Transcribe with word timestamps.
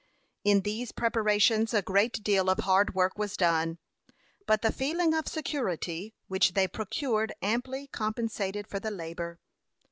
In 0.43 0.61
these 0.61 0.91
preparations 0.91 1.75
a 1.75 1.83
great 1.83 2.23
deal 2.23 2.49
of 2.49 2.57
hard 2.61 2.95
work 2.95 3.19
was 3.19 3.37
done; 3.37 3.77
but 4.47 4.63
the 4.63 4.71
feeling 4.71 5.13
of 5.13 5.27
security 5.27 6.15
which 6.27 6.55
they 6.55 6.67
procured 6.67 7.33
amply 7.43 7.85
compensated 7.85 8.65
for 8.65 8.79
the 8.79 8.89
labor. 8.89 9.39